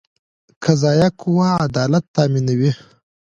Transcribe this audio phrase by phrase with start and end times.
[0.63, 2.71] قضایه قوه عدالت تامینوي